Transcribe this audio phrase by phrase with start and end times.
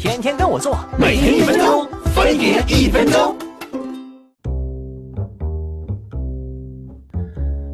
[0.00, 3.36] 天天跟我做，每天一分钟，分别一分钟。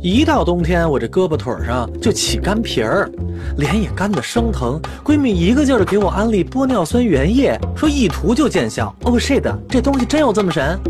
[0.02, 3.08] 一到冬天，我这胳膊腿上就起干皮儿，
[3.58, 4.80] 脸也干得生疼。
[5.04, 8.92] 闺蜜一个劲儿的给我安利玻尿酸原液，说一涂就见效。
[9.04, 10.80] Oh，shit，这东西真有这么神？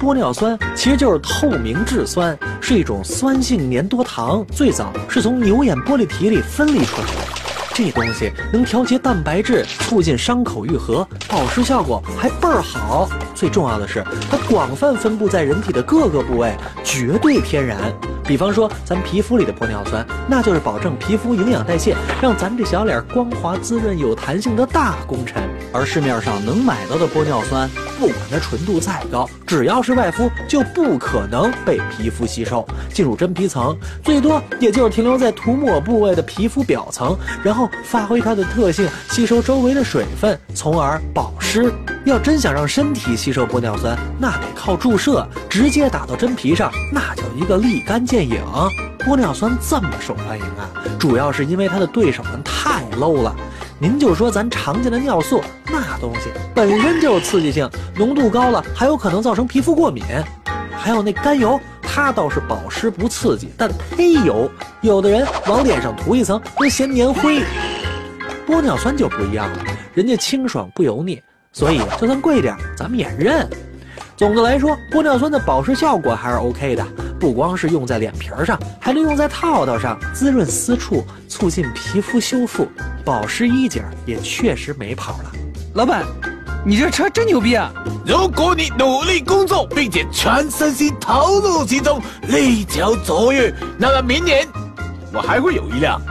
[0.00, 7.35] 玻尿酸其实就是透明质酸，是一种酸性粘多糖，最早是从牛眼玻璃体里分离出来的。
[7.76, 13.06] 这东西能调节蛋白质，促进伤口愈合，保湿效果还倍儿好。
[13.34, 17.76] 最重要的是，它广泛分布在人体的各个部位，绝对天然。
[18.24, 25.42] 比方说，咱皮肤里的玻尿酸，那就是保证皮肤营养代谢，让咱这小脸光滑滋润、有弹性的大功臣。
[25.76, 37.68] 而市面上能买到的玻尿酸，不管它纯度再高，只要是外敷，就不可能被皮肤吸收，进入真皮层，最多也就是停留在涂抹部位的皮肤表层，然后。
[37.84, 41.72] 发挥它的特性，吸收周围的水分，从而保湿。
[42.04, 48.40] 要真想让身体吸收玻尿酸，那得靠注射，直接打到真皮上，那叫一个立竿见影。
[49.00, 53.34] 玻尿酸这么受欢迎啊，主要是因为它的对手们太 low 了。
[53.78, 60.04] 您就说咱常见的尿素，那东西本身就有刺激性，浓度高了还有可能造成皮肤过敏。
[60.70, 61.60] 还有那甘油。
[61.88, 64.50] 它倒是保湿不刺激，但忒油，
[64.82, 67.42] 有的人往脸上涂一层都嫌粘灰。
[68.46, 71.22] 玻尿酸就不一样了，人家清爽不油腻，
[71.52, 73.48] 所以就算贵点，咱们也认。
[74.14, 76.84] 总的来说，玻尿酸的保湿效果还是 OK 的，
[77.18, 82.68] 不光是用在脸皮上，还能用在套套上，滋润私处，促进皮肤修复，
[83.06, 85.32] 保时衣襟也确实没跑了。
[85.74, 86.04] 老板。
[86.68, 87.72] 你这车真牛逼啊！
[88.04, 94.44] 如果你努力工作，并且全身心投入其中，力求卓越，那么明年
[95.12, 96.02] 我还会有一辆